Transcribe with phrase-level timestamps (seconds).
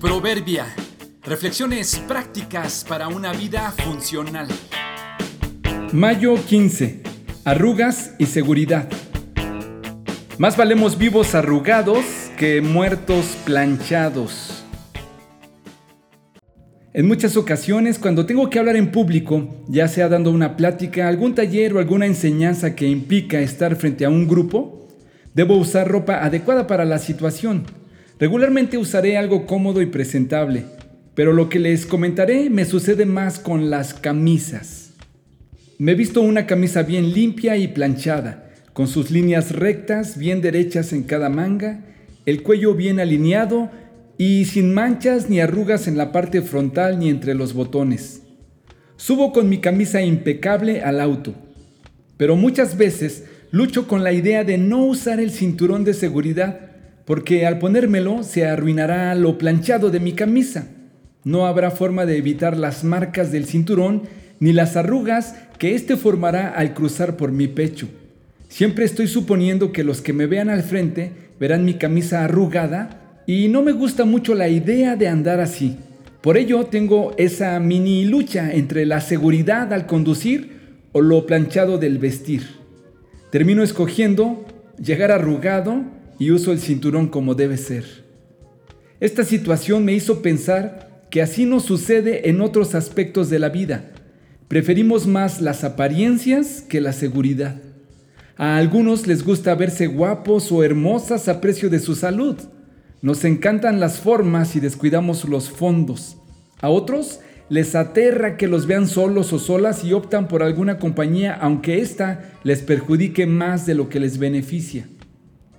[0.00, 0.66] Proverbia.
[1.22, 4.46] Reflexiones prácticas para una vida funcional.
[5.90, 7.00] Mayo 15.
[7.44, 8.88] Arrugas y seguridad.
[10.36, 12.04] Más valemos vivos arrugados
[12.36, 14.64] que muertos planchados.
[16.92, 21.34] En muchas ocasiones, cuando tengo que hablar en público, ya sea dando una plática, algún
[21.34, 24.88] taller o alguna enseñanza que implica estar frente a un grupo,
[25.32, 27.64] debo usar ropa adecuada para la situación
[28.18, 30.64] Regularmente usaré algo cómodo y presentable,
[31.14, 34.92] pero lo que les comentaré me sucede más con las camisas.
[35.76, 40.94] Me he visto una camisa bien limpia y planchada, con sus líneas rectas, bien derechas
[40.94, 41.84] en cada manga,
[42.24, 43.70] el cuello bien alineado
[44.16, 48.22] y sin manchas ni arrugas en la parte frontal ni entre los botones.
[48.96, 51.34] Subo con mi camisa impecable al auto,
[52.16, 56.75] pero muchas veces lucho con la idea de no usar el cinturón de seguridad
[57.06, 60.66] porque al ponérmelo se arruinará lo planchado de mi camisa.
[61.24, 64.02] No habrá forma de evitar las marcas del cinturón
[64.38, 67.88] ni las arrugas que éste formará al cruzar por mi pecho.
[68.48, 73.48] Siempre estoy suponiendo que los que me vean al frente verán mi camisa arrugada y
[73.48, 75.76] no me gusta mucho la idea de andar así.
[76.20, 80.56] Por ello tengo esa mini lucha entre la seguridad al conducir
[80.92, 82.42] o lo planchado del vestir.
[83.30, 84.44] Termino escogiendo
[84.78, 87.84] llegar arrugado y uso el cinturón como debe ser.
[89.00, 93.92] Esta situación me hizo pensar que así nos sucede en otros aspectos de la vida.
[94.48, 97.60] Preferimos más las apariencias que la seguridad.
[98.36, 102.36] A algunos les gusta verse guapos o hermosas a precio de su salud.
[103.02, 106.16] Nos encantan las formas y descuidamos los fondos.
[106.60, 111.34] A otros les aterra que los vean solos o solas y optan por alguna compañía
[111.34, 114.88] aunque ésta les perjudique más de lo que les beneficia.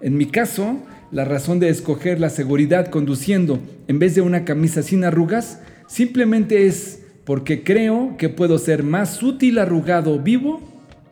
[0.00, 0.78] En mi caso,
[1.10, 6.66] la razón de escoger la seguridad conduciendo en vez de una camisa sin arrugas simplemente
[6.66, 10.60] es porque creo que puedo ser más útil arrugado vivo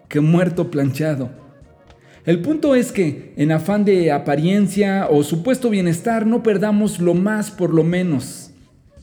[0.09, 1.31] que muerto planchado.
[2.25, 7.51] El punto es que, en afán de apariencia o supuesto bienestar, no perdamos lo más
[7.51, 8.51] por lo menos.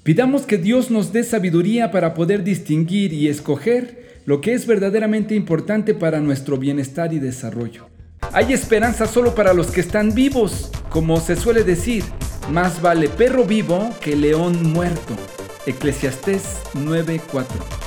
[0.03, 5.35] Pidamos que Dios nos dé sabiduría para poder distinguir y escoger lo que es verdaderamente
[5.35, 7.92] importante para nuestro bienestar y desarrollo.
[8.33, 12.03] Hay esperanza solo para los que están vivos, como se suele decir,
[12.49, 15.13] más vale perro vivo que león muerto.
[15.67, 17.82] Eclesiastés 9:4